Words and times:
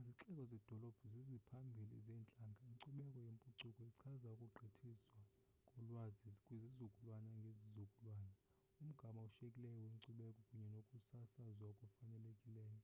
izixeko 0.00 0.42
zedolophu 0.52 1.04
ziziphambili 1.12 1.96
zeentlanga 2.06 2.62
inkcubeko 2.70 3.16
yempucuko 3.26 3.80
ichaza 3.90 4.28
ukugqithiswa 4.46 5.20
kolwazi 5.68 6.28
kwizizukulwana 6.42 7.30
ngezizukulwana 7.38 8.32
umgama 8.82 9.18
oshiyekileyo 9.26 9.78
wenkcubeko 9.84 10.40
kunye 10.48 10.66
nokusasazwa 10.74 11.64
okufanelekileyo 11.72 12.80